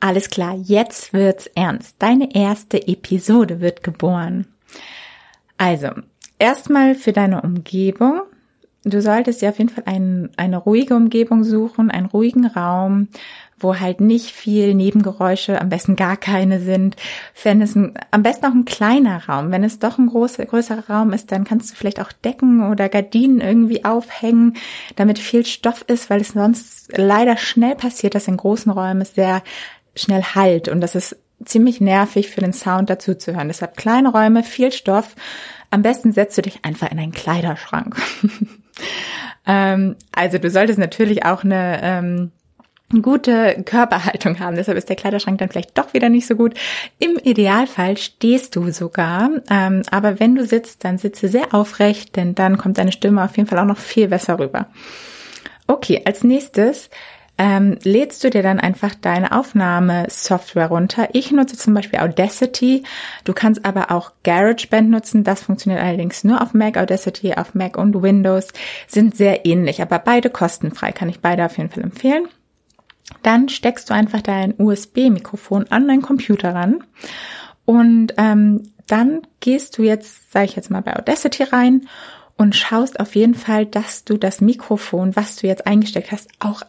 Alles 0.00 0.30
klar, 0.30 0.54
jetzt 0.56 1.12
wird's 1.12 1.46
ernst. 1.54 1.96
Deine 1.98 2.34
erste 2.34 2.88
Episode 2.88 3.60
wird 3.60 3.84
geboren. 3.84 4.46
Also, 5.58 5.90
erstmal 6.38 6.94
für 6.94 7.12
deine 7.12 7.42
Umgebung. 7.42 8.22
Du 8.82 9.02
solltest 9.02 9.42
dir 9.42 9.50
auf 9.50 9.58
jeden 9.58 9.68
Fall 9.68 9.84
ein, 9.84 10.30
eine 10.38 10.56
ruhige 10.56 10.96
Umgebung 10.96 11.44
suchen, 11.44 11.90
einen 11.90 12.06
ruhigen 12.06 12.46
Raum, 12.46 13.08
wo 13.58 13.78
halt 13.78 14.00
nicht 14.00 14.30
viel 14.30 14.74
Nebengeräusche, 14.74 15.60
am 15.60 15.68
besten 15.68 15.96
gar 15.96 16.16
keine 16.16 16.60
sind. 16.60 16.96
Wenn 17.42 17.60
es 17.60 17.74
ein, 17.74 17.92
am 18.10 18.22
besten 18.22 18.46
auch 18.46 18.54
ein 18.54 18.64
kleiner 18.64 19.28
Raum. 19.28 19.50
Wenn 19.50 19.64
es 19.64 19.80
doch 19.80 19.98
ein 19.98 20.06
großer, 20.06 20.46
größerer 20.46 20.88
Raum 20.88 21.12
ist, 21.12 21.30
dann 21.30 21.44
kannst 21.44 21.70
du 21.70 21.74
vielleicht 21.74 22.00
auch 22.00 22.10
Decken 22.10 22.70
oder 22.70 22.88
Gardinen 22.88 23.42
irgendwie 23.42 23.84
aufhängen, 23.84 24.54
damit 24.96 25.18
viel 25.18 25.44
Stoff 25.44 25.84
ist, 25.86 26.08
weil 26.08 26.22
es 26.22 26.28
sonst 26.28 26.96
leider 26.96 27.36
schnell 27.36 27.74
passiert, 27.74 28.14
dass 28.14 28.28
in 28.28 28.38
großen 28.38 28.72
Räumen 28.72 29.02
es 29.02 29.14
sehr 29.14 29.42
schnell 30.00 30.22
halt 30.22 30.68
und 30.68 30.80
das 30.80 30.94
ist 30.94 31.16
ziemlich 31.44 31.80
nervig 31.80 32.30
für 32.30 32.40
den 32.40 32.52
Sound 32.52 32.90
dazu 32.90 33.14
zu 33.14 33.34
hören. 33.34 33.48
Deshalb 33.48 33.76
kleine 33.76 34.10
Räume, 34.10 34.42
viel 34.42 34.72
Stoff. 34.72 35.14
Am 35.70 35.82
besten 35.82 36.12
setzt 36.12 36.36
du 36.36 36.42
dich 36.42 36.64
einfach 36.64 36.90
in 36.90 36.98
einen 36.98 37.12
Kleiderschrank. 37.12 37.96
ähm, 39.46 39.96
also 40.12 40.38
du 40.38 40.50
solltest 40.50 40.78
natürlich 40.78 41.24
auch 41.24 41.44
eine 41.44 41.80
ähm, 41.82 42.32
gute 43.02 43.62
Körperhaltung 43.64 44.40
haben. 44.40 44.56
Deshalb 44.56 44.76
ist 44.76 44.88
der 44.88 44.96
Kleiderschrank 44.96 45.38
dann 45.38 45.48
vielleicht 45.48 45.78
doch 45.78 45.94
wieder 45.94 46.08
nicht 46.08 46.26
so 46.26 46.34
gut. 46.34 46.54
Im 46.98 47.16
Idealfall 47.16 47.96
stehst 47.96 48.56
du 48.56 48.70
sogar. 48.70 49.30
Ähm, 49.48 49.82
aber 49.90 50.20
wenn 50.20 50.34
du 50.34 50.44
sitzt, 50.44 50.84
dann 50.84 50.98
sitze 50.98 51.28
sehr 51.28 51.54
aufrecht, 51.54 52.16
denn 52.16 52.34
dann 52.34 52.58
kommt 52.58 52.78
deine 52.78 52.92
Stimme 52.92 53.24
auf 53.24 53.36
jeden 53.36 53.48
Fall 53.48 53.60
auch 53.60 53.64
noch 53.64 53.78
viel 53.78 54.08
besser 54.08 54.38
rüber. 54.38 54.66
Okay, 55.68 56.02
als 56.04 56.24
nächstes 56.24 56.90
ähm, 57.40 57.78
lädst 57.84 58.22
du 58.22 58.28
dir 58.28 58.42
dann 58.42 58.60
einfach 58.60 58.94
deine 58.94 59.32
Aufnahmesoftware 59.32 60.68
runter. 60.68 61.08
Ich 61.14 61.32
nutze 61.32 61.56
zum 61.56 61.72
Beispiel 61.72 61.98
Audacity. 61.98 62.82
Du 63.24 63.32
kannst 63.32 63.64
aber 63.64 63.90
auch 63.90 64.12
GarageBand 64.24 64.90
nutzen. 64.90 65.24
Das 65.24 65.40
funktioniert 65.40 65.82
allerdings 65.82 66.22
nur 66.22 66.42
auf 66.42 66.52
Mac. 66.52 66.76
Audacity 66.76 67.32
auf 67.32 67.54
Mac 67.54 67.78
und 67.78 68.02
Windows 68.02 68.48
sind 68.86 69.16
sehr 69.16 69.46
ähnlich, 69.46 69.80
aber 69.80 69.98
beide 70.00 70.28
kostenfrei. 70.28 70.92
Kann 70.92 71.08
ich 71.08 71.20
beide 71.20 71.46
auf 71.46 71.56
jeden 71.56 71.70
Fall 71.70 71.82
empfehlen. 71.82 72.28
Dann 73.22 73.48
steckst 73.48 73.88
du 73.88 73.94
einfach 73.94 74.20
dein 74.20 74.52
USB-Mikrofon 74.58 75.64
an 75.70 75.88
deinen 75.88 76.02
Computer 76.02 76.54
ran 76.54 76.84
und 77.64 78.12
ähm, 78.18 78.70
dann 78.86 79.22
gehst 79.40 79.78
du 79.78 79.82
jetzt, 79.82 80.30
sage 80.30 80.44
ich 80.44 80.56
jetzt 80.56 80.70
mal, 80.70 80.82
bei 80.82 80.94
Audacity 80.94 81.44
rein 81.44 81.88
und 82.40 82.56
schaust 82.56 83.00
auf 83.00 83.16
jeden 83.16 83.34
Fall, 83.34 83.66
dass 83.66 84.06
du 84.06 84.16
das 84.16 84.40
Mikrofon, 84.40 85.14
was 85.14 85.36
du 85.36 85.46
jetzt 85.46 85.66
eingesteckt 85.66 86.10
hast, 86.10 86.30
auch 86.38 86.62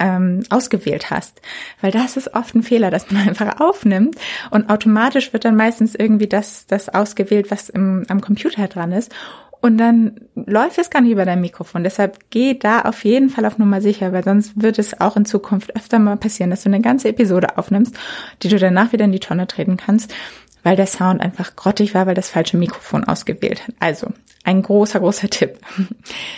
ähm, 0.00 0.42
ausgewählt 0.48 1.10
hast. 1.10 1.42
Weil 1.82 1.90
das 1.90 2.16
ist 2.16 2.32
oft 2.32 2.54
ein 2.54 2.62
Fehler, 2.62 2.90
dass 2.90 3.10
man 3.10 3.28
einfach 3.28 3.60
aufnimmt 3.60 4.16
und 4.50 4.70
automatisch 4.70 5.34
wird 5.34 5.44
dann 5.44 5.56
meistens 5.56 5.94
irgendwie 5.94 6.26
das, 6.26 6.66
das 6.66 6.88
ausgewählt, 6.88 7.50
was 7.50 7.68
im, 7.68 8.06
am 8.08 8.22
Computer 8.22 8.66
dran 8.66 8.92
ist. 8.92 9.14
Und 9.60 9.76
dann 9.76 10.22
läuft 10.34 10.78
es 10.78 10.88
gar 10.88 11.02
nicht 11.02 11.12
über 11.12 11.26
dein 11.26 11.42
Mikrofon. 11.42 11.84
Deshalb 11.84 12.30
geh 12.30 12.54
da 12.54 12.80
auf 12.80 13.04
jeden 13.04 13.28
Fall 13.28 13.44
auf 13.44 13.58
Nummer 13.58 13.82
sicher, 13.82 14.14
weil 14.14 14.24
sonst 14.24 14.62
wird 14.62 14.78
es 14.78 15.02
auch 15.02 15.18
in 15.18 15.26
Zukunft 15.26 15.76
öfter 15.76 15.98
mal 15.98 16.16
passieren, 16.16 16.48
dass 16.48 16.62
du 16.62 16.70
eine 16.70 16.80
ganze 16.80 17.08
Episode 17.10 17.58
aufnimmst, 17.58 17.94
die 18.42 18.48
du 18.48 18.58
danach 18.58 18.94
wieder 18.94 19.04
in 19.04 19.12
die 19.12 19.20
Tonne 19.20 19.46
treten 19.46 19.76
kannst, 19.76 20.14
weil 20.62 20.76
der 20.76 20.86
Sound 20.86 21.20
einfach 21.20 21.56
grottig 21.56 21.92
war, 21.94 22.06
weil 22.06 22.14
das 22.14 22.30
falsche 22.30 22.56
Mikrofon 22.56 23.04
ausgewählt 23.04 23.68
hat. 23.68 23.74
Also 23.80 24.14
ein 24.48 24.62
großer, 24.62 25.00
großer 25.00 25.28
Tipp. 25.28 25.58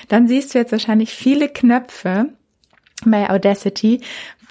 Dann 0.09 0.27
siehst 0.27 0.53
du 0.53 0.59
jetzt 0.59 0.73
wahrscheinlich 0.73 1.15
viele 1.15 1.49
Knöpfe 1.49 2.27
bei 3.05 3.31
Audacity, 3.31 4.01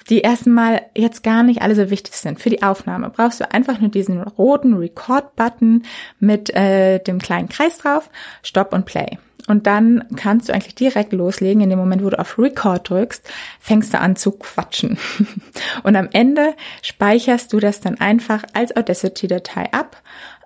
die 0.08 0.22
erstmal 0.22 0.80
jetzt 0.96 1.22
gar 1.22 1.42
nicht 1.42 1.60
alle 1.60 1.76
so 1.76 1.90
wichtig 1.90 2.14
sind. 2.14 2.40
Für 2.40 2.48
die 2.48 2.62
Aufnahme 2.62 3.10
brauchst 3.10 3.40
du 3.40 3.52
einfach 3.52 3.78
nur 3.78 3.90
diesen 3.90 4.22
roten 4.22 4.74
Record-Button 4.74 5.82
mit 6.18 6.48
äh, 6.54 7.00
dem 7.00 7.18
kleinen 7.18 7.50
Kreis 7.50 7.76
drauf, 7.78 8.08
Stop 8.42 8.72
und 8.72 8.86
Play. 8.86 9.18
Und 9.46 9.66
dann 9.66 10.04
kannst 10.16 10.48
du 10.48 10.54
eigentlich 10.54 10.74
direkt 10.74 11.12
loslegen. 11.12 11.62
In 11.62 11.70
dem 11.70 11.78
Moment, 11.78 12.02
wo 12.02 12.08
du 12.08 12.18
auf 12.18 12.38
Record 12.38 12.88
drückst, 12.88 13.28
fängst 13.60 13.92
du 13.92 13.98
an 13.98 14.16
zu 14.16 14.32
quatschen. 14.32 14.96
Und 15.82 15.96
am 15.96 16.08
Ende 16.12 16.54
speicherst 16.82 17.52
du 17.52 17.58
das 17.58 17.80
dann 17.80 18.00
einfach 18.00 18.44
als 18.52 18.76
Audacity-Datei 18.76 19.72
ab. 19.72 20.00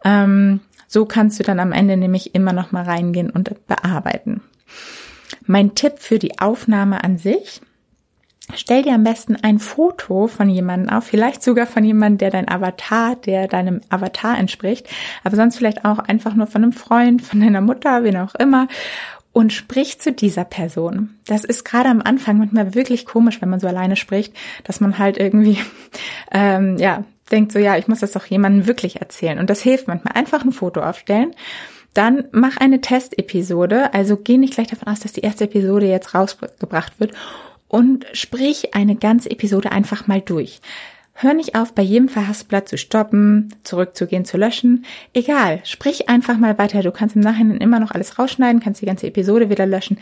Ähm, 0.05 0.61
so 0.87 1.05
kannst 1.05 1.39
du 1.39 1.43
dann 1.43 1.61
am 1.61 1.73
Ende 1.73 1.97
nämlich 1.97 2.35
immer 2.35 2.53
noch 2.53 2.73
mal 2.73 2.85
reingehen 2.85 3.31
und 3.31 3.67
bearbeiten. 3.67 4.43
Mein 5.47 5.75
Tipp 5.75 5.95
für 5.99 6.19
die 6.19 6.39
Aufnahme 6.39 7.05
an 7.05 7.19
sich, 7.19 7.61
stell 8.55 8.83
dir 8.83 8.95
am 8.95 9.05
besten 9.05 9.37
ein 9.37 9.59
Foto 9.59 10.27
von 10.27 10.49
jemandem 10.49 10.91
auf, 10.91 11.05
vielleicht 11.05 11.43
sogar 11.43 11.67
von 11.67 11.85
jemandem, 11.85 12.19
der 12.19 12.31
dein 12.31 12.49
Avatar, 12.49 13.17
der 13.17 13.49
deinem 13.49 13.81
Avatar 13.89 14.39
entspricht, 14.39 14.89
aber 15.23 15.37
sonst 15.37 15.57
vielleicht 15.57 15.85
auch 15.85 15.99
einfach 15.99 16.35
nur 16.35 16.47
von 16.47 16.63
einem 16.63 16.73
Freund, 16.73 17.23
von 17.23 17.41
deiner 17.41 17.61
Mutter, 17.61 18.05
wen 18.05 18.17
auch 18.17 18.35
immer 18.35 18.69
und 19.35 19.53
sprich 19.53 20.01
zu 20.01 20.13
dieser 20.13 20.45
Person. 20.45 21.17
Das 21.27 21.45
ist 21.45 21.65
gerade 21.65 21.89
am 21.89 22.01
Anfang 22.01 22.39
manchmal 22.39 22.75
wirklich 22.75 23.05
komisch, 23.05 23.43
wenn 23.43 23.51
man 23.51 23.61
so 23.61 23.67
alleine 23.67 23.97
spricht, 23.97 24.33
dass 24.63 24.81
man 24.81 24.99
halt 24.99 25.19
irgendwie 25.19 25.59
ähm, 26.31 26.79
ja 26.79 27.05
denkt 27.31 27.53
so, 27.53 27.59
ja, 27.59 27.77
ich 27.77 27.89
muss 27.89 28.01
das 28.01 28.13
doch 28.13 28.27
jemandem 28.27 28.67
wirklich 28.67 29.01
erzählen. 29.01 29.39
Und 29.39 29.51
das 29.51 29.63
hilft 29.63 29.89
manchmal. 29.89 30.15
Einfach 30.15 30.45
ein 30.45 30.53
Foto 30.53 30.81
aufstellen. 30.81 31.35
Dann 31.95 32.25
mach 32.33 32.57
eine 32.57 32.81
Testepisode. 32.81 33.95
Also 33.95 34.17
geh 34.17 34.37
nicht 34.37 34.55
gleich 34.55 34.67
davon 34.67 34.89
aus, 34.89 35.01
dass 35.01 35.13
die 35.13 35.21
erste 35.21 35.45
Episode 35.45 35.87
jetzt 35.87 36.15
rausgebracht 36.15 36.99
wird. 37.01 37.13
Und 37.69 38.07
sprich 38.13 38.75
eine 38.75 38.97
ganze 38.97 39.31
Episode 39.31 39.73
einfach 39.73 40.07
mal 40.07 40.21
durch. 40.21 40.61
Hör 41.17 41.33
nicht 41.33 41.55
auf, 41.55 41.73
bei 41.73 41.83
jedem 41.83 42.09
Verhaspler 42.09 42.65
zu 42.65 42.77
stoppen, 42.77 43.55
zurückzugehen, 43.63 44.25
zu 44.25 44.37
löschen. 44.37 44.85
Egal, 45.13 45.61
sprich 45.63 46.09
einfach 46.09 46.37
mal 46.39 46.59
weiter. 46.59 46.83
Du 46.83 46.91
kannst 46.91 47.15
im 47.15 47.23
Nachhinein 47.23 47.59
immer 47.59 47.79
noch 47.79 47.93
alles 47.93 48.19
rausschneiden, 48.19 48.61
kannst 48.61 48.83
die 48.83 48.87
ganze 48.87 49.07
Episode 49.07 49.49
wieder 49.49 49.65
löschen. 49.65 49.99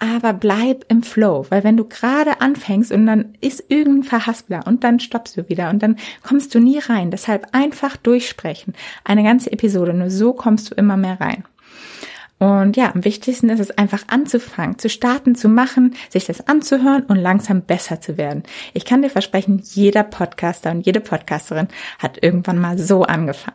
Aber 0.00 0.32
bleib 0.32 0.84
im 0.88 1.04
Flow, 1.04 1.46
weil 1.50 1.62
wenn 1.62 1.76
du 1.76 1.84
gerade 1.84 2.40
anfängst 2.40 2.90
und 2.90 3.06
dann 3.06 3.36
ist 3.40 3.64
irgendein 3.68 4.02
Verhaspler 4.02 4.66
und 4.66 4.82
dann 4.82 4.98
stoppst 4.98 5.36
du 5.36 5.48
wieder 5.48 5.70
und 5.70 5.84
dann 5.84 5.96
kommst 6.24 6.52
du 6.52 6.58
nie 6.58 6.80
rein. 6.80 7.12
Deshalb 7.12 7.46
einfach 7.52 7.96
durchsprechen. 7.96 8.74
Eine 9.04 9.22
ganze 9.22 9.52
Episode, 9.52 9.94
nur 9.94 10.10
so 10.10 10.32
kommst 10.32 10.72
du 10.72 10.74
immer 10.74 10.96
mehr 10.96 11.20
rein. 11.20 11.44
Und 12.38 12.76
ja, 12.76 12.92
am 12.94 13.04
wichtigsten 13.04 13.48
ist 13.48 13.60
es 13.60 13.70
einfach 13.70 14.04
anzufangen, 14.08 14.78
zu 14.78 14.90
starten, 14.90 15.36
zu 15.36 15.48
machen, 15.48 15.94
sich 16.10 16.26
das 16.26 16.46
anzuhören 16.48 17.04
und 17.04 17.16
langsam 17.16 17.62
besser 17.62 18.00
zu 18.00 18.18
werden. 18.18 18.42
Ich 18.74 18.84
kann 18.84 19.00
dir 19.00 19.08
versprechen, 19.08 19.62
jeder 19.64 20.02
Podcaster 20.02 20.70
und 20.70 20.84
jede 20.84 21.00
Podcasterin 21.00 21.68
hat 21.98 22.22
irgendwann 22.22 22.58
mal 22.58 22.78
so 22.78 23.04
angefangen. 23.04 23.54